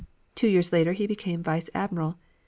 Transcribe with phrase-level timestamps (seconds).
[0.33, 2.15] Two years later he became vice admiral.